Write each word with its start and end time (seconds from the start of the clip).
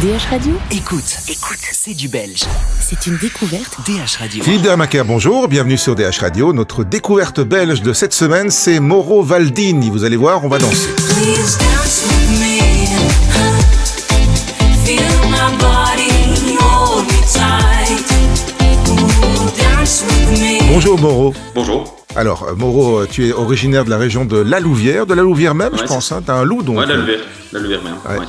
DH 0.00 0.30
Radio 0.30 0.54
Écoute, 0.70 1.18
écoute, 1.28 1.58
c'est 1.72 1.92
du 1.92 2.08
belge. 2.08 2.44
C'est 2.80 3.06
une 3.06 3.18
découverte. 3.18 3.76
DH 3.86 4.16
Radio. 4.18 4.42
Philippe 4.42 4.62
Dermaker, 4.62 5.04
bonjour, 5.04 5.46
bienvenue 5.46 5.76
sur 5.76 5.94
DH 5.94 6.20
Radio. 6.20 6.54
Notre 6.54 6.84
découverte 6.84 7.40
belge 7.42 7.82
de 7.82 7.92
cette 7.92 8.14
semaine, 8.14 8.48
c'est 8.48 8.80
Moro 8.80 9.22
Valdini. 9.22 9.90
Vous 9.90 10.04
allez 10.04 10.16
voir, 10.16 10.42
on 10.42 10.48
va 10.48 10.58
danser. 10.58 10.88
Please 10.96 11.58
dance 11.58 12.06
with 12.08 12.40
me. 12.40 12.60
Bonjour 20.72 20.98
Moro. 20.98 21.34
Bonjour. 21.54 21.99
Alors, 22.16 22.42
euh, 22.44 22.54
Moro, 22.54 23.06
tu 23.06 23.28
es 23.28 23.32
originaire 23.32 23.84
de 23.84 23.90
la 23.90 23.98
région 23.98 24.24
de 24.24 24.36
La 24.36 24.60
Louvière, 24.60 25.06
de 25.06 25.14
La 25.14 25.22
Louvière 25.22 25.54
même, 25.54 25.76
je 25.76 25.84
pense. 25.84 26.10
Hein, 26.12 26.22
T'as 26.24 26.34
un 26.34 26.44
loup, 26.44 26.62
donc. 26.62 26.78
Ouais, 26.78 26.86
la 26.86 26.96
Louvière. 26.96 27.20
La 27.52 27.60
Louvière 27.60 27.82
même. 27.82 27.94
Ouais. 28.08 28.18
ouais. 28.18 28.26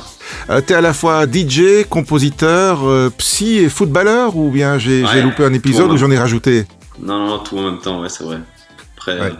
Euh, 0.50 0.60
T'es 0.60 0.74
à 0.74 0.80
la 0.80 0.92
fois 0.92 1.26
DJ, 1.26 1.84
compositeur, 1.88 2.88
euh, 2.88 3.10
psy 3.18 3.58
et 3.58 3.68
footballeur, 3.68 4.36
ou 4.36 4.50
bien 4.50 4.78
j'ai 4.78 5.02
loupé 5.22 5.44
un 5.44 5.52
épisode 5.52 5.90
où 5.90 5.96
j'en 5.96 6.10
ai 6.10 6.18
rajouté? 6.18 6.66
Non, 7.00 7.18
non, 7.18 7.26
non, 7.28 7.38
tout 7.38 7.58
en 7.58 7.70
même 7.70 7.80
temps, 7.80 8.00
ouais, 8.00 8.08
c'est 8.08 8.24
vrai. 8.24 8.38
Après, 8.96 9.20
euh, 9.20 9.30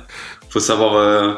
faut 0.49 0.61
savoir 0.61 0.95
euh, 0.97 1.35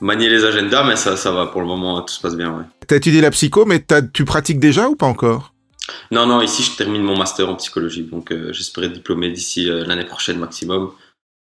manier 0.00 0.28
les 0.28 0.44
agendas, 0.44 0.84
mais 0.84 0.96
ça, 0.96 1.16
ça 1.16 1.30
va 1.30 1.46
pour 1.46 1.60
le 1.60 1.66
moment, 1.66 2.00
tout 2.02 2.12
se 2.12 2.20
passe 2.20 2.36
bien, 2.36 2.50
ouais. 2.50 2.64
T'as 2.86 2.96
étudié 2.96 3.20
la 3.20 3.30
psycho, 3.30 3.64
mais 3.64 3.82
tu 4.12 4.24
pratiques 4.24 4.58
déjà 4.60 4.88
ou 4.88 4.96
pas 4.96 5.06
encore? 5.06 5.54
Non, 6.10 6.26
non, 6.26 6.42
ici, 6.42 6.62
je 6.62 6.76
termine 6.76 7.02
mon 7.02 7.16
master 7.16 7.48
en 7.48 7.54
psychologie, 7.56 8.02
donc 8.02 8.32
euh, 8.32 8.52
j'espère 8.52 8.84
être 8.84 8.92
diplômé 8.92 9.30
d'ici 9.30 9.68
euh, 9.68 9.84
l'année 9.86 10.04
prochaine 10.04 10.38
maximum. 10.38 10.90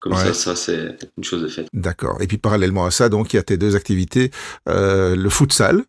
Comme 0.00 0.12
Ouais. 0.14 0.18
ça, 0.18 0.34
ça, 0.34 0.56
c'est 0.56 0.96
une 1.18 1.24
chose 1.24 1.42
de 1.42 1.48
faite. 1.48 1.68
D'accord. 1.74 2.16
Et 2.20 2.26
puis 2.26 2.38
parallèlement 2.38 2.86
à 2.86 2.90
ça, 2.90 3.08
donc 3.08 3.32
il 3.32 3.36
y 3.36 3.38
a 3.38 3.42
tes 3.42 3.56
deux 3.58 3.76
activités, 3.76 4.30
euh, 4.68 5.14
le 5.14 5.28
futsal, 5.28 5.82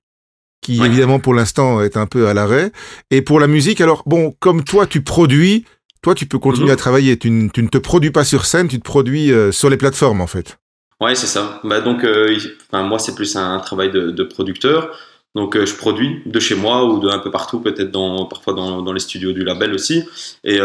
qui 0.61 0.79
Ouais. 0.79 0.87
évidemment 0.87 1.19
pour 1.19 1.33
l'instant 1.33 1.81
est 1.81 1.95
un 1.97 2.05
peu 2.05 2.27
à 2.27 2.33
l'arrêt, 2.33 2.71
et 3.09 3.21
pour 3.21 3.39
la 3.39 3.47
musique. 3.47 3.79
Alors 3.81 4.03
bon, 4.05 4.35
comme 4.39 4.63
toi 4.63 4.85
tu 4.85 5.01
produis, 5.01 5.65
toi 6.01 6.13
tu 6.13 6.25
peux 6.25 6.39
continuer 6.39 6.67
Mhm. 6.67 6.73
à 6.73 6.75
travailler. 6.75 7.17
Tu, 7.17 7.29
ne- 7.31 7.49
tu 7.49 7.63
ne 7.63 7.67
te 7.69 7.77
produis 7.77 8.11
pas 8.11 8.23
sur 8.25 8.45
scène, 8.45 8.67
tu 8.67 8.77
te 8.79 8.83
produis 8.83 9.31
euh, 9.31 9.51
sur 9.51 9.69
les 9.69 9.77
plateformes 9.77 10.19
en 10.21 10.27
fait. 10.27 10.57
Ouais, 10.99 11.15
c'est 11.15 11.25
ça. 11.27 11.59
Bah, 11.63 11.81
donc, 11.81 12.03
euh, 12.03 12.37
enfin, 12.71 12.83
moi, 12.83 12.99
c'est 12.99 13.15
plus 13.15 13.35
un 13.35 13.57
travail 13.59 13.89
de, 13.91 14.11
de 14.11 14.23
producteur. 14.23 14.95
Donc, 15.33 15.55
euh, 15.55 15.65
je 15.65 15.73
produis 15.73 16.21
de 16.27 16.39
chez 16.39 16.53
moi 16.53 16.85
ou 16.85 16.99
de 16.99 17.07
un 17.09 17.17
peu 17.17 17.31
partout, 17.31 17.59
peut-être 17.59 17.89
dans, 17.89 18.25
parfois 18.25 18.53
dans, 18.53 18.83
dans 18.83 18.93
les 18.93 18.99
studios 18.99 19.31
du 19.31 19.43
label 19.43 19.73
aussi. 19.73 20.03
Et 20.43 20.59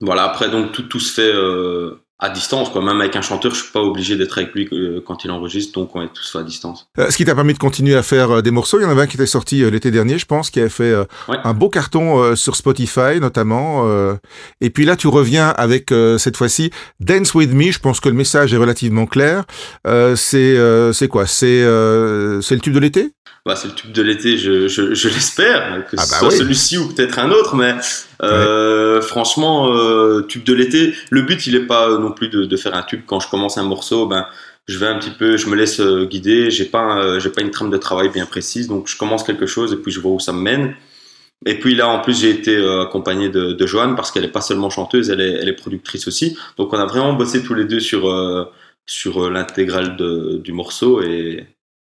voilà, 0.00 0.24
après, 0.24 0.50
donc, 0.50 0.72
tout, 0.72 0.82
tout 0.84 1.00
se 1.00 1.12
fait 1.12 1.32
euh, 1.32 2.02
à 2.20 2.28
distance. 2.30 2.68
Quoi. 2.68 2.82
Même 2.84 3.00
avec 3.00 3.16
un 3.16 3.22
chanteur, 3.22 3.52
je 3.54 3.62
suis 3.62 3.72
pas 3.72 3.80
obligé 3.80 4.16
d'être 4.16 4.36
avec 4.38 4.52
lui 4.54 4.68
euh, 4.72 5.00
quand 5.06 5.24
il 5.24 5.30
enregistre. 5.30 5.72
Donc, 5.78 5.96
on 5.96 6.02
est 6.02 6.12
tous 6.12 6.36
à 6.38 6.42
distance. 6.42 6.86
Euh, 6.98 7.10
ce 7.10 7.16
qui 7.16 7.24
t'a 7.24 7.34
permis 7.34 7.54
de 7.54 7.58
continuer 7.58 7.94
à 7.96 8.02
faire 8.02 8.30
euh, 8.30 8.42
des 8.42 8.50
morceaux. 8.50 8.78
Il 8.78 8.82
y 8.82 8.86
en 8.86 8.90
avait 8.90 9.02
un 9.02 9.06
qui 9.06 9.16
était 9.16 9.26
sorti 9.26 9.62
euh, 9.64 9.70
l'été 9.70 9.90
dernier, 9.90 10.18
je 10.18 10.26
pense, 10.26 10.50
qui 10.50 10.60
avait 10.60 10.68
fait 10.68 10.94
Ouais. 11.28 11.36
un 11.44 11.54
beau 11.54 11.68
carton 11.70 12.34
sur 12.36 12.56
Spotify 12.56 13.20
notamment. 13.20 13.88
et 14.60 14.70
puis 14.70 14.84
là, 14.84 14.96
tu 14.96 15.06
reviens 15.08 15.48
avec 15.48 15.92
cette 16.18 16.36
fois-ci 16.36 16.70
Dance 17.00 17.34
with 17.34 17.52
Me. 17.52 17.70
Je 17.72 17.78
pense 17.78 18.00
que 18.00 18.08
le 18.08 18.14
message 18.14 18.52
est 18.52 18.56
relativement 18.56 19.06
clair. 19.06 19.44
C'est 20.16 20.56
c'est 20.92 21.08
quoi? 21.08 21.26
C'est 21.26 21.60
c'est 22.42 22.54
le 22.54 22.60
tube 22.60 22.74
de 22.74 22.78
l'été? 22.80 23.12
Bah, 23.46 23.56
c'est 23.56 23.68
le 23.68 23.74
tube 23.74 23.92
de 23.92 24.02
l'été, 24.02 24.36
je, 24.36 24.68
je, 24.68 24.92
je 24.92 25.08
l'espère, 25.08 25.86
que 25.90 25.96
Ah 25.96 26.04
ce 26.04 26.10
bah 26.10 26.18
soit 26.18 26.28
oui. 26.28 26.36
celui-ci 26.36 26.76
ou 26.76 26.88
peut-être 26.88 27.18
un 27.18 27.30
autre, 27.30 27.56
mais 27.56 27.74
euh, 28.22 29.00
franchement, 29.00 29.70
tube 30.28 30.44
de 30.44 30.52
l'été, 30.52 30.94
le 31.10 31.22
but 31.22 31.46
il 31.46 31.56
est 31.56 31.66
pas 31.66 31.88
euh, 31.88 31.98
plus 32.10 32.28
de, 32.28 32.56
faire 32.56 32.74
un 32.74 32.82
tube. 32.82 33.02
Quand 33.06 33.20
je 33.20 33.28
commence 33.28 33.58
un 33.58 33.62
morceau, 33.62 34.06
ben 34.06 34.26
je 34.70 34.78
vais 34.78 34.86
un 34.86 34.98
petit 34.98 35.10
peu, 35.10 35.36
je 35.36 35.48
me 35.48 35.56
laisse 35.56 35.80
euh, 35.80 36.06
guider. 36.06 36.50
J'ai 36.50 36.64
pas, 36.64 36.98
euh, 36.98 37.20
j'ai 37.20 37.30
pas 37.30 37.42
une 37.42 37.50
trame 37.50 37.70
de 37.70 37.76
travail 37.76 38.08
bien 38.08 38.26
précise, 38.26 38.68
donc 38.68 38.88
je 38.88 38.96
commence 38.96 39.24
quelque 39.24 39.46
chose 39.46 39.72
et 39.72 39.76
puis 39.76 39.90
je 39.90 40.00
vois 40.00 40.12
où 40.12 40.20
ça 40.20 40.32
me 40.32 40.40
mène. 40.40 40.74
Et 41.46 41.58
puis 41.58 41.74
là, 41.74 41.88
en 41.88 42.00
plus, 42.00 42.20
j'ai 42.20 42.30
été 42.30 42.54
euh, 42.54 42.82
accompagné 42.82 43.30
de, 43.30 43.66
Joanne 43.66 43.96
parce 43.96 44.10
qu'elle 44.10 44.24
est 44.24 44.28
pas 44.28 44.42
seulement 44.42 44.70
chanteuse, 44.70 45.10
elle 45.10 45.20
est, 45.20 45.32
elle 45.40 45.48
est 45.48 45.54
productrice 45.54 46.06
aussi. 46.06 46.36
Donc 46.56 46.72
on 46.72 46.78
a 46.78 46.86
vraiment 46.86 47.14
bossé 47.14 47.42
tous 47.42 47.54
les 47.54 47.64
deux 47.64 47.80
sur 47.80 48.08
sur 48.86 49.30
l'intégrale 49.30 49.96
du 50.42 50.52
morceau 50.52 51.00
et, 51.00 51.46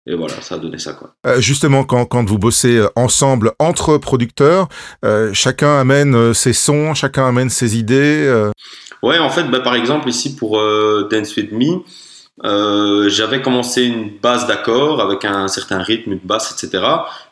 et 0.07 0.15
voilà, 0.15 0.41
ça 0.43 0.57
a 0.57 0.59
donné 0.59 0.79
ça 0.79 0.93
quoi. 0.93 1.15
Justement, 1.39 1.85
quand, 1.85 2.05
quand 2.05 2.29
vous 2.29 2.39
bossez 2.39 2.85
ensemble 2.95 3.53
entre 3.59 3.99
producteurs, 3.99 4.69
chacun 5.33 5.79
amène 5.79 6.35
ses 6.35 6.53
sons, 6.53 6.95
chacun 6.95 7.27
amène 7.27 7.51
ses 7.51 7.77
idées. 7.77 8.51
Ouais, 9.03 9.19
en 9.19 9.31
fait, 9.31 9.45
bah, 9.45 9.61
par 9.61 9.75
exemple, 9.75 10.09
ici 10.09 10.37
pour 10.37 10.59
euh, 10.59 11.09
Dance 11.11 11.35
With 11.37 11.53
Me, 11.53 11.83
euh, 12.45 13.09
j'avais 13.09 13.43
commencé 13.43 13.83
une 13.85 14.19
base 14.19 14.47
d'accords 14.47 15.01
avec 15.01 15.25
un 15.25 15.49
certain 15.49 15.83
rythme, 15.83 16.13
une 16.13 16.21
basse, 16.23 16.53
etc. 16.53 16.85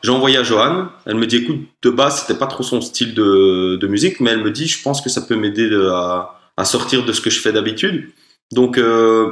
J'ai 0.03 0.11
envoyé 0.11 0.37
à 0.37 0.43
Joanne. 0.43 0.89
Elle 1.05 1.15
me 1.15 1.25
dit, 1.25 1.37
écoute, 1.37 1.61
de 1.81 1.89
base, 1.89 2.21
c'était 2.21 2.37
pas 2.37 2.47
trop 2.47 2.63
son 2.63 2.81
style 2.81 3.13
de, 3.13 3.87
musique, 3.87 4.19
mais 4.19 4.31
elle 4.31 4.43
me 4.43 4.51
dit, 4.51 4.67
je 4.67 4.81
pense 4.81 5.01
que 5.01 5.09
ça 5.09 5.21
peut 5.21 5.35
m'aider 5.35 5.69
de- 5.69 5.87
à, 5.89 6.39
à 6.57 6.65
sortir 6.65 7.05
de 7.05 7.11
ce 7.13 7.21
que 7.21 7.29
je 7.29 7.39
fais 7.39 7.51
d'habitude. 7.51 8.09
Donc, 8.51 8.77
euh, 8.77 9.31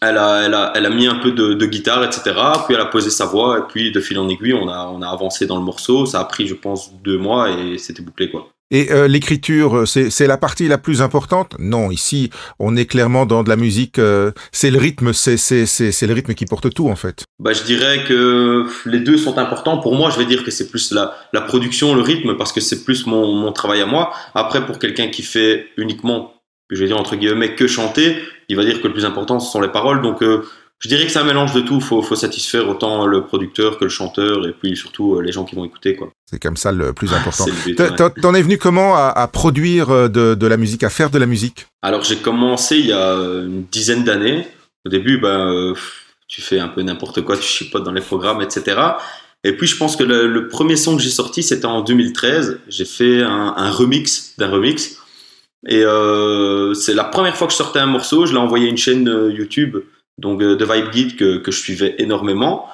elle, 0.00 0.18
a, 0.18 0.42
elle, 0.44 0.54
a, 0.54 0.72
elle 0.74 0.86
a 0.86 0.90
mis 0.90 1.06
un 1.06 1.16
peu 1.16 1.32
de, 1.32 1.54
de 1.54 1.66
guitare, 1.66 2.04
etc. 2.04 2.22
Puis 2.66 2.74
elle 2.74 2.80
a 2.80 2.86
posé 2.86 3.10
sa 3.10 3.26
voix, 3.26 3.58
et 3.58 3.62
puis 3.72 3.92
de 3.92 4.00
fil 4.00 4.18
en 4.18 4.28
aiguille, 4.28 4.54
on 4.54 4.68
a, 4.68 4.86
on 4.86 5.02
a 5.02 5.08
avancé 5.08 5.46
dans 5.46 5.56
le 5.56 5.64
morceau. 5.64 6.06
Ça 6.06 6.20
a 6.20 6.24
pris, 6.24 6.46
je 6.46 6.54
pense, 6.54 6.92
deux 7.02 7.18
mois 7.18 7.50
et 7.50 7.78
c'était 7.78 8.02
bouclé, 8.02 8.30
quoi. 8.30 8.50
Et 8.70 8.90
euh, 8.90 9.06
l'écriture, 9.06 9.76
euh, 9.80 9.86
c'est 9.86 10.26
la 10.26 10.38
partie 10.38 10.66
la 10.68 10.78
plus 10.78 11.02
importante? 11.02 11.54
Non, 11.58 11.90
ici, 11.90 12.30
on 12.58 12.76
est 12.76 12.86
clairement 12.86 13.26
dans 13.26 13.42
de 13.44 13.48
la 13.50 13.56
musique. 13.56 13.98
euh, 13.98 14.32
c'est 14.52 14.70
le 14.70 14.78
rythme, 14.78 15.12
c'est 15.12 15.36
c'est 15.36 15.66
c'est 15.66 15.92
c'est 15.92 16.06
le 16.06 16.14
rythme 16.14 16.32
qui 16.32 16.46
porte 16.46 16.72
tout 16.72 16.88
en 16.88 16.96
fait. 16.96 17.24
Bah, 17.38 17.52
je 17.52 17.62
dirais 17.62 18.04
que 18.08 18.66
les 18.86 19.00
deux 19.00 19.18
sont 19.18 19.36
importants. 19.36 19.78
Pour 19.78 19.94
moi, 19.94 20.10
je 20.10 20.18
vais 20.18 20.24
dire 20.24 20.42
que 20.42 20.50
c'est 20.50 20.70
plus 20.70 20.92
la, 20.92 21.14
la 21.34 21.42
production, 21.42 21.94
le 21.94 22.00
rythme, 22.00 22.36
parce 22.36 22.52
que 22.52 22.60
c'est 22.60 22.84
plus 22.84 23.06
mon, 23.06 23.32
mon 23.34 23.52
travail 23.52 23.82
à 23.82 23.86
moi. 23.86 24.12
Après, 24.34 24.64
pour 24.64 24.78
quelqu'un 24.78 25.08
qui 25.08 25.22
fait 25.22 25.66
uniquement, 25.76 26.32
je 26.70 26.80
vais 26.80 26.86
dire 26.86 26.98
entre 26.98 27.16
guillemets, 27.16 27.54
que 27.54 27.66
chanter, 27.66 28.16
il 28.48 28.56
va 28.56 28.64
dire 28.64 28.80
que 28.80 28.86
le 28.88 28.92
plus 28.92 29.04
important, 29.04 29.40
ce 29.40 29.50
sont 29.50 29.60
les 29.60 29.68
paroles. 29.68 30.02
Donc, 30.02 30.22
euh, 30.22 30.42
je 30.80 30.88
dirais 30.88 31.06
que 31.06 31.10
c'est 31.12 31.18
un 31.18 31.24
mélange 31.24 31.54
de 31.54 31.60
tout. 31.60 31.76
Il 31.76 31.82
faut, 31.82 32.02
faut 32.02 32.16
satisfaire 32.16 32.68
autant 32.68 33.06
le 33.06 33.24
producteur 33.24 33.78
que 33.78 33.84
le 33.84 33.90
chanteur, 33.90 34.46
et 34.46 34.52
puis 34.52 34.76
surtout 34.76 35.14
euh, 35.16 35.22
les 35.22 35.32
gens 35.32 35.44
qui 35.44 35.54
vont 35.56 35.64
écouter. 35.64 35.94
Quoi. 35.96 36.10
C'est 36.30 36.42
comme 36.42 36.56
ça 36.56 36.72
le 36.72 36.92
plus 36.92 37.12
important. 37.14 37.46
Le 37.46 37.52
but, 37.64 38.20
T'en- 38.20 38.34
es 38.34 38.42
venu 38.42 38.58
comment 38.58 38.94
à, 38.96 39.08
à 39.08 39.26
produire 39.28 39.90
euh, 39.90 40.08
de, 40.08 40.34
de 40.34 40.46
la 40.46 40.56
musique, 40.56 40.82
à 40.82 40.90
faire 40.90 41.10
de 41.10 41.18
la 41.18 41.26
musique? 41.26 41.66
Alors 41.82 42.02
j'ai 42.02 42.16
commencé 42.16 42.76
il 42.78 42.86
y 42.86 42.92
a 42.92 43.14
une 43.14 43.64
dizaine 43.70 44.04
d'années. 44.04 44.46
Au 44.86 44.90
début, 44.90 45.18
ben, 45.18 45.72
tu 46.28 46.42
fais 46.42 46.58
un 46.58 46.68
peu 46.68 46.82
n'importe 46.82 47.22
quoi, 47.22 47.36
tu 47.36 47.42
chipotes 47.44 47.84
dans 47.84 47.92
les 47.92 48.00
programmes, 48.02 48.42
etc. 48.42 48.76
Et 49.44 49.52
puis 49.56 49.66
je 49.66 49.76
pense 49.76 49.94
que 49.96 50.02
le, 50.04 50.26
le 50.26 50.48
premier 50.48 50.76
son 50.76 50.96
que 50.96 51.02
j'ai 51.02 51.10
sorti, 51.10 51.42
c'était 51.42 51.66
en 51.66 51.82
2013. 51.82 52.60
J'ai 52.68 52.84
fait 52.84 53.22
un, 53.22 53.54
un 53.56 53.70
remix 53.70 54.34
d'un 54.38 54.50
remix. 54.50 54.98
Et 55.68 55.82
euh, 55.82 56.74
c'est 56.74 56.94
la 56.94 57.04
première 57.04 57.36
fois 57.36 57.46
que 57.46 57.52
je 57.52 57.56
sortais 57.56 57.78
un 57.78 57.86
morceau. 57.86 58.26
Je 58.26 58.32
l'ai 58.32 58.38
envoyé 58.38 58.66
à 58.66 58.70
une 58.70 58.76
chaîne 58.76 59.08
euh, 59.08 59.32
YouTube, 59.32 59.78
donc 60.18 60.42
euh, 60.42 60.56
de 60.56 60.64
Vibe 60.64 60.90
Guide 60.90 61.16
que, 61.16 61.38
que 61.38 61.50
je 61.50 61.58
suivais 61.58 61.94
énormément. 61.98 62.66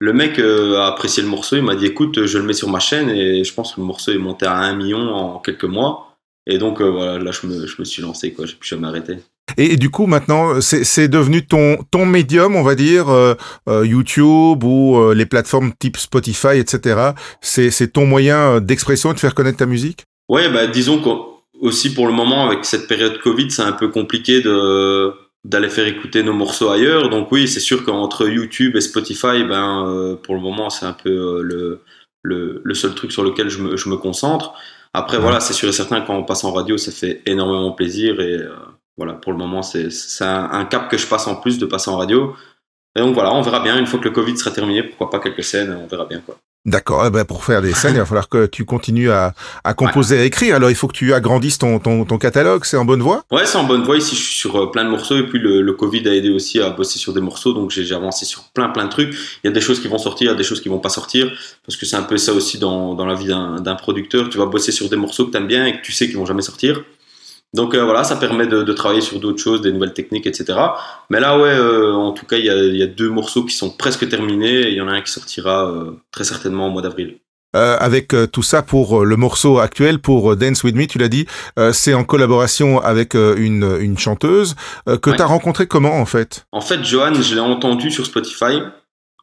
Le 0.00 0.12
mec 0.12 0.38
a 0.38 0.86
apprécié 0.86 1.24
le 1.24 1.28
morceau, 1.28 1.56
il 1.56 1.64
m'a 1.64 1.74
dit 1.74 1.86
écoute, 1.86 2.24
je 2.24 2.38
le 2.38 2.44
mets 2.44 2.52
sur 2.52 2.68
ma 2.68 2.78
chaîne 2.78 3.10
et 3.10 3.42
je 3.42 3.52
pense 3.52 3.74
que 3.74 3.80
le 3.80 3.86
morceau 3.86 4.12
est 4.12 4.18
monté 4.18 4.46
à 4.46 4.54
1 4.54 4.76
million 4.76 5.00
en 5.00 5.40
quelques 5.40 5.64
mois. 5.64 6.08
Et 6.48 6.58
donc 6.58 6.80
euh, 6.80 6.88
voilà, 6.88 7.18
là 7.18 7.30
je 7.30 7.46
me, 7.46 7.66
je 7.66 7.76
me 7.78 7.84
suis 7.84 8.02
lancé, 8.02 8.32
quoi, 8.32 8.46
j'ai 8.46 8.54
plus 8.54 8.68
jamais 8.68 8.88
arrêté. 8.88 9.18
et, 9.58 9.74
et 9.74 9.76
du 9.76 9.90
coup, 9.90 10.06
maintenant, 10.06 10.60
c'est 10.62 11.08
devenu 11.08 11.46
ton 11.46 11.78
ton 11.90 12.06
médium, 12.06 12.56
on 12.56 12.62
va 12.62 12.74
dire, 12.74 13.10
euh, 13.10 13.34
euh, 13.68 13.86
YouTube 13.86 14.64
ou 14.64 15.12
les 15.12 15.26
plateformes 15.26 15.72
type 15.78 15.98
Spotify, 15.98 16.56
etc. 16.58 17.12
C'est 17.42 17.92
ton 17.92 18.06
moyen 18.06 18.60
d'expression 18.60 19.10
et 19.10 19.14
de 19.14 19.20
faire 19.20 19.34
connaître 19.34 19.58
ta 19.58 19.66
musique? 19.66 20.04
Ouais, 20.28 20.50
bah 20.50 20.66
disons 20.66 21.00
qu'aussi 21.60 21.94
pour 21.94 22.06
le 22.06 22.12
moment, 22.12 22.46
avec 22.46 22.64
cette 22.64 22.86
période 22.88 23.18
Covid, 23.18 23.50
c'est 23.50 23.62
un 23.62 23.72
peu 23.72 23.88
compliqué 23.88 24.42
d'aller 25.44 25.68
faire 25.68 25.86
écouter 25.86 26.22
nos 26.22 26.32
morceaux 26.32 26.70
ailleurs. 26.70 27.10
Donc 27.10 27.30
oui, 27.32 27.48
c'est 27.48 27.60
sûr 27.60 27.84
qu'entre 27.84 28.28
YouTube 28.28 28.76
et 28.76 28.80
Spotify, 28.80 29.44
ben 29.44 29.86
euh, 29.86 30.16
pour 30.16 30.34
le 30.34 30.40
moment, 30.40 30.70
c'est 30.70 30.86
un 30.86 30.92
peu 30.92 31.10
euh, 31.10 31.80
le, 32.22 32.74
seul 32.74 32.94
truc 32.94 33.12
sur 33.12 33.22
lequel 33.22 33.48
je 33.48 33.60
me, 33.62 33.96
concentre. 33.96 34.54
Après, 34.94 35.18
voilà, 35.18 35.40
c'est 35.40 35.52
sûr 35.52 35.68
et 35.68 35.72
certain, 35.72 36.00
quand 36.00 36.16
on 36.16 36.24
passe 36.24 36.44
en 36.44 36.52
radio, 36.52 36.76
ça 36.76 36.92
fait 36.92 37.22
énormément 37.26 37.72
plaisir. 37.72 38.20
Et 38.20 38.34
euh, 38.34 38.50
voilà, 38.96 39.14
pour 39.14 39.32
le 39.32 39.38
moment, 39.38 39.62
c'est 39.62 39.88
un 40.20 40.64
cap 40.64 40.90
que 40.90 40.98
je 40.98 41.06
passe 41.06 41.26
en 41.26 41.36
plus 41.36 41.58
de 41.58 41.66
passer 41.66 41.90
en 41.90 41.96
radio. 41.96 42.34
Et 42.96 43.00
donc 43.00 43.14
voilà, 43.14 43.32
on 43.32 43.42
verra 43.42 43.60
bien. 43.60 43.78
Une 43.78 43.86
fois 43.86 44.00
que 44.00 44.04
le 44.04 44.10
Covid 44.10 44.36
sera 44.36 44.50
terminé, 44.50 44.82
pourquoi 44.82 45.10
pas 45.10 45.20
quelques 45.20 45.44
scènes, 45.44 45.72
on 45.72 45.86
verra 45.86 46.04
bien 46.04 46.20
quoi. 46.20 46.38
D'accord. 46.68 47.04
Eh 47.06 47.10
ben, 47.10 47.24
pour 47.24 47.44
faire 47.44 47.62
des 47.62 47.72
scènes, 47.72 47.94
il 47.94 47.98
va 47.98 48.04
falloir 48.04 48.28
que 48.28 48.44
tu 48.44 48.66
continues 48.66 49.10
à, 49.10 49.32
à 49.64 49.72
composer, 49.72 50.18
à 50.18 50.24
écrire. 50.24 50.54
Alors, 50.54 50.68
il 50.68 50.76
faut 50.76 50.86
que 50.86 50.92
tu 50.92 51.14
agrandisses 51.14 51.56
ton, 51.56 51.78
ton, 51.78 52.04
ton 52.04 52.18
catalogue. 52.18 52.66
C'est 52.66 52.76
en 52.76 52.84
bonne 52.84 53.00
voie? 53.00 53.24
Ouais, 53.30 53.46
c'est 53.46 53.56
en 53.56 53.64
bonne 53.64 53.84
voie. 53.84 53.96
Ici, 53.96 54.14
je 54.14 54.20
suis 54.20 54.34
sur 54.34 54.54
euh, 54.56 54.70
plein 54.70 54.84
de 54.84 54.90
morceaux. 54.90 55.16
Et 55.16 55.22
puis, 55.22 55.38
le, 55.38 55.62
le 55.62 55.72
Covid 55.72 56.06
a 56.06 56.14
aidé 56.14 56.28
aussi 56.28 56.60
à 56.60 56.68
bosser 56.68 56.98
sur 56.98 57.14
des 57.14 57.22
morceaux. 57.22 57.54
Donc, 57.54 57.70
j'ai 57.70 57.94
avancé 57.94 58.26
sur 58.26 58.42
plein, 58.52 58.68
plein 58.68 58.84
de 58.84 58.90
trucs. 58.90 59.14
Il 59.42 59.46
y 59.46 59.48
a 59.48 59.52
des 59.52 59.62
choses 59.62 59.80
qui 59.80 59.88
vont 59.88 59.96
sortir, 59.96 60.26
il 60.26 60.32
y 60.32 60.34
a 60.34 60.36
des 60.36 60.44
choses 60.44 60.60
qui 60.60 60.68
vont 60.68 60.78
pas 60.78 60.90
sortir. 60.90 61.32
Parce 61.66 61.78
que 61.78 61.86
c'est 61.86 61.96
un 61.96 62.02
peu 62.02 62.18
ça 62.18 62.34
aussi 62.34 62.58
dans, 62.58 62.94
dans 62.94 63.06
la 63.06 63.14
vie 63.14 63.28
d'un 63.28 63.60
d'un 63.62 63.74
producteur. 63.74 64.28
Tu 64.28 64.36
vas 64.36 64.46
bosser 64.46 64.70
sur 64.70 64.90
des 64.90 64.96
morceaux 64.96 65.24
que 65.24 65.30
tu 65.30 65.38
aimes 65.38 65.46
bien 65.46 65.64
et 65.64 65.72
que 65.78 65.82
tu 65.82 65.92
sais 65.92 66.06
qu'ils 66.06 66.18
vont 66.18 66.26
jamais 66.26 66.42
sortir. 66.42 66.82
Donc 67.54 67.74
euh, 67.74 67.82
voilà, 67.84 68.04
ça 68.04 68.16
permet 68.16 68.46
de, 68.46 68.62
de 68.62 68.72
travailler 68.74 69.00
sur 69.00 69.18
d'autres 69.20 69.42
choses, 69.42 69.62
des 69.62 69.72
nouvelles 69.72 69.94
techniques, 69.94 70.26
etc. 70.26 70.58
Mais 71.08 71.18
là, 71.18 71.38
ouais, 71.38 71.48
euh, 71.48 71.92
en 71.94 72.12
tout 72.12 72.26
cas, 72.26 72.36
il 72.36 72.44
y 72.44 72.50
a, 72.50 72.56
il 72.56 72.76
y 72.76 72.82
a 72.82 72.86
deux 72.86 73.08
morceaux 73.08 73.44
qui 73.44 73.54
sont 73.54 73.70
presque 73.70 74.06
terminés. 74.08 74.60
et 74.62 74.68
Il 74.68 74.74
y 74.74 74.80
en 74.82 74.88
a 74.88 74.92
un 74.92 75.00
qui 75.00 75.10
sortira 75.10 75.66
euh, 75.66 75.92
très 76.10 76.24
certainement 76.24 76.66
au 76.66 76.70
mois 76.70 76.82
d'avril. 76.82 77.16
avec 77.54 78.14
tout 78.32 78.42
ça 78.42 78.60
pour 78.62 79.02
le 79.04 79.16
morceau 79.16 79.58
actuel, 79.58 79.98
pour 79.98 80.36
Dance 80.36 80.62
With 80.62 80.76
Me, 80.76 80.86
tu 80.86 80.98
l'as 80.98 81.08
dit, 81.08 81.26
c'est 81.72 81.94
en 81.94 82.04
collaboration 82.04 82.78
avec 82.80 83.14
une, 83.14 83.78
une 83.80 83.96
chanteuse 83.98 84.54
que 84.86 85.08
Ouais. 85.10 85.16
tu 85.16 85.22
as 85.22 85.26
rencontrée 85.26 85.66
comment 85.66 85.94
en 85.98 86.04
fait? 86.04 86.44
En 86.52 86.60
fait, 86.60 86.84
Joanne, 86.84 87.20
je 87.20 87.34
l'ai 87.34 87.40
entendue 87.40 87.90
sur 87.90 88.04
Spotify. 88.04 88.60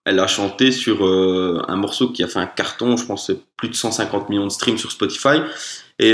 Elle 0.05 0.19
a 0.19 0.25
chanté 0.27 0.71
sur 0.71 1.03
un 1.05 1.75
morceau 1.75 2.09
qui 2.09 2.23
a 2.23 2.27
fait 2.27 2.39
un 2.39 2.47
carton, 2.47 2.97
je 2.97 3.05
pense 3.05 3.27
que 3.27 3.33
c'est 3.33 3.39
plus 3.57 3.69
de 3.69 3.75
150 3.75 4.29
millions 4.29 4.45
de 4.47 4.51
streams 4.51 4.79
sur 4.79 4.91
Spotify. 4.91 5.37
Et 5.99 6.13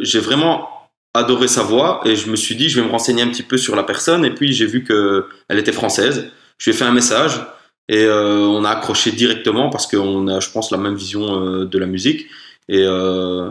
j'ai 0.00 0.18
vraiment 0.20 0.68
adoré 1.14 1.48
sa 1.48 1.62
voix 1.62 2.00
et 2.04 2.16
je 2.16 2.30
me 2.30 2.36
suis 2.36 2.54
dit, 2.56 2.68
je 2.68 2.80
vais 2.80 2.86
me 2.86 2.92
renseigner 2.92 3.22
un 3.22 3.28
petit 3.28 3.42
peu 3.42 3.58
sur 3.58 3.74
la 3.76 3.82
personne. 3.82 4.24
Et 4.24 4.30
puis 4.34 4.52
j'ai 4.52 4.66
vu 4.66 4.84
qu'elle 4.84 5.58
était 5.58 5.72
française. 5.72 6.30
Je 6.58 6.70
lui 6.70 6.76
ai 6.76 6.78
fait 6.78 6.84
un 6.84 6.92
message 6.92 7.40
et 7.88 8.04
euh, 8.04 8.38
on 8.38 8.64
a 8.64 8.70
accroché 8.70 9.10
directement 9.12 9.70
parce 9.70 9.86
qu'on 9.86 10.28
a, 10.28 10.40
je 10.40 10.50
pense, 10.50 10.70
la 10.70 10.78
même 10.78 10.94
vision 10.94 11.22
euh, 11.22 11.64
de 11.66 11.78
la 11.78 11.86
musique. 11.86 12.26
Et 12.68 12.84
euh, 12.84 13.50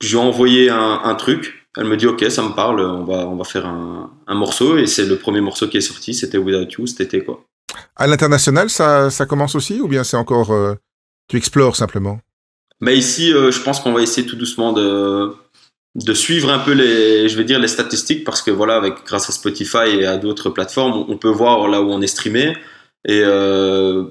je 0.00 0.08
lui 0.08 0.16
ai 0.16 0.26
envoyé 0.26 0.70
un, 0.70 1.00
un 1.04 1.14
truc. 1.14 1.66
Elle 1.76 1.84
me 1.86 1.96
dit 1.96 2.06
ok, 2.06 2.24
ça 2.30 2.42
me 2.42 2.54
parle, 2.54 2.80
on 2.80 3.04
va, 3.04 3.26
on 3.28 3.36
va 3.36 3.44
faire 3.44 3.66
un, 3.66 4.10
un 4.26 4.34
morceau 4.34 4.78
et 4.78 4.86
c'est 4.86 5.06
le 5.06 5.16
premier 5.16 5.40
morceau 5.40 5.68
qui 5.68 5.76
est 5.76 5.82
sorti, 5.82 6.14
c'était 6.14 6.38
Without 6.38 6.70
You 6.78 6.86
cet 6.86 7.00
été 7.02 7.22
quoi. 7.22 7.44
À 7.94 8.06
l'international, 8.06 8.70
ça, 8.70 9.10
ça 9.10 9.26
commence 9.26 9.54
aussi 9.54 9.80
ou 9.80 9.86
bien 9.86 10.02
c'est 10.02 10.16
encore... 10.16 10.52
euh, 10.52 10.74
tu 11.28 11.36
explores 11.36 11.76
simplement? 11.76 12.20
Mais 12.80 12.96
ici, 12.96 13.32
euh, 13.32 13.50
je 13.50 13.60
pense 13.60 13.80
qu'on 13.80 13.92
va 13.92 14.00
essayer 14.00 14.26
tout 14.26 14.36
doucement 14.36 14.72
de, 14.72 15.30
de 15.94 16.14
suivre 16.14 16.50
un 16.50 16.58
peu 16.58 16.72
les, 16.72 17.28
je 17.28 17.36
vais 17.36 17.44
dire 17.44 17.58
les 17.58 17.68
statistiques 17.68 18.24
parce 18.24 18.42
que 18.42 18.50
voilà, 18.50 18.76
avec 18.76 19.04
grâce 19.04 19.28
à 19.28 19.32
Spotify 19.32 19.88
et 19.98 20.06
à 20.06 20.16
d'autres 20.16 20.50
plateformes, 20.50 21.06
on 21.08 21.16
peut 21.16 21.30
voir 21.30 21.68
là 21.68 21.82
où 21.82 21.90
on 21.90 22.00
est 22.00 22.06
streamé 22.06 22.56
et 23.06 23.22
euh, 23.24 24.04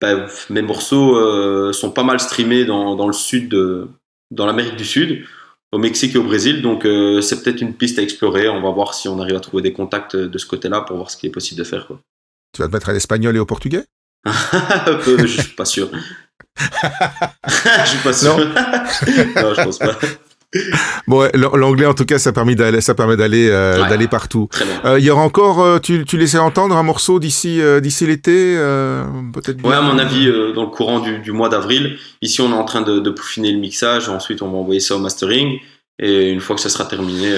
ben, 0.00 0.26
mes 0.50 0.62
morceaux 0.62 1.16
euh, 1.16 1.72
sont 1.72 1.90
pas 1.90 2.04
mal 2.04 2.20
streamés 2.20 2.64
dans, 2.64 2.94
dans 2.96 3.06
le 3.06 3.12
sud, 3.12 3.48
de, 3.48 3.88
dans 4.30 4.46
l'Amérique 4.46 4.76
du 4.76 4.84
Sud, 4.84 5.24
au 5.72 5.78
Mexique 5.78 6.14
et 6.14 6.18
au 6.18 6.22
Brésil. 6.22 6.62
Donc 6.62 6.84
euh, 6.84 7.20
c'est 7.20 7.42
peut-être 7.42 7.60
une 7.60 7.74
piste 7.74 7.98
à 7.98 8.02
explorer. 8.02 8.48
On 8.48 8.62
va 8.62 8.70
voir 8.70 8.94
si 8.94 9.08
on 9.08 9.18
arrive 9.20 9.36
à 9.36 9.40
trouver 9.40 9.62
des 9.62 9.72
contacts 9.72 10.16
de 10.16 10.38
ce 10.38 10.46
côté-là 10.46 10.82
pour 10.82 10.96
voir 10.96 11.10
ce 11.10 11.16
qui 11.16 11.26
est 11.26 11.30
possible 11.30 11.58
de 11.58 11.64
faire. 11.64 11.86
Quoi. 11.86 12.00
Tu 12.52 12.62
vas 12.62 12.68
te 12.68 12.72
mettre 12.72 12.88
à 12.88 12.92
l'espagnol 12.92 13.36
et 13.36 13.40
au 13.40 13.46
portugais? 13.46 13.84
Je 14.26 15.26
suis 15.26 15.54
pas 15.54 15.64
sûr. 15.64 15.90
je 17.46 17.88
suis 17.88 17.98
pas 17.98 18.12
sûr. 18.12 18.38
non, 18.38 19.54
je 19.54 19.62
pense 19.62 19.78
pas. 19.78 19.98
Bon, 21.06 21.28
l'anglais 21.34 21.86
en 21.86 21.94
tout 21.94 22.04
cas, 22.04 22.18
ça 22.18 22.32
permet 22.32 22.54
d'aller, 22.54 22.80
ça 22.80 22.94
permet 22.94 23.16
d'aller, 23.16 23.48
euh, 23.50 23.82
Ouais. 23.82 23.88
d'aller 23.88 24.08
partout. 24.08 24.48
Euh, 24.84 24.98
Il 24.98 25.04
y 25.04 25.10
aura 25.10 25.22
encore, 25.22 25.60
euh, 25.62 25.78
tu, 25.78 26.04
tu 26.04 26.16
laissais 26.18 26.38
entendre 26.38 26.76
un 26.76 26.82
morceau 26.82 27.18
d'ici, 27.20 27.60
euh, 27.60 27.80
d'ici 27.80 28.06
l'été, 28.06 28.56
peut-être. 29.32 29.62
Ouais, 29.64 29.74
à 29.74 29.82
mon 29.82 29.98
avis, 29.98 30.26
dans 30.54 30.62
le 30.62 30.70
courant 30.70 31.00
du, 31.00 31.18
du 31.18 31.32
mois 31.32 31.48
d'avril. 31.48 31.96
Ici, 32.22 32.40
on 32.40 32.50
est 32.50 32.54
en 32.54 32.64
train 32.64 32.82
de, 32.82 32.98
de 32.98 33.10
peaufiner 33.10 33.52
le 33.52 33.58
mixage. 33.58 34.08
Ensuite, 34.08 34.42
on 34.42 34.50
va 34.50 34.58
envoyer 34.58 34.80
ça 34.80 34.96
au 34.96 34.98
mastering. 34.98 35.58
Et 35.98 36.30
une 36.30 36.40
fois 36.40 36.56
que 36.56 36.62
ça 36.62 36.68
sera 36.68 36.84
terminé, 36.84 37.30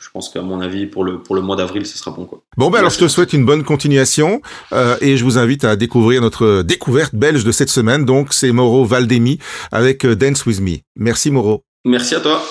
je 0.00 0.08
pense 0.12 0.28
qu'à 0.28 0.42
mon 0.42 0.60
avis, 0.60 0.86
pour 0.86 1.04
le, 1.04 1.18
pour 1.18 1.34
le 1.34 1.40
mois 1.42 1.56
d'avril, 1.56 1.86
ce 1.86 1.96
sera 1.98 2.10
bon. 2.10 2.24
Quoi. 2.24 2.42
Bon, 2.56 2.70
ben 2.70 2.78
alors 2.78 2.90
je 2.90 2.98
te 2.98 3.08
souhaite 3.08 3.32
une 3.32 3.44
bonne 3.44 3.64
continuation 3.64 4.40
euh, 4.72 4.96
et 5.00 5.16
je 5.16 5.24
vous 5.24 5.38
invite 5.38 5.64
à 5.64 5.76
découvrir 5.76 6.20
notre 6.20 6.62
découverte 6.62 7.14
belge 7.14 7.44
de 7.44 7.52
cette 7.52 7.70
semaine. 7.70 8.04
Donc, 8.04 8.32
c'est 8.32 8.52
Mauro 8.52 8.84
Valdemi 8.84 9.38
avec 9.72 10.06
Dance 10.06 10.44
With 10.46 10.60
Me. 10.60 10.76
Merci 10.96 11.30
Mauro. 11.30 11.62
Merci 11.84 12.14
à 12.14 12.20
toi. 12.20 12.42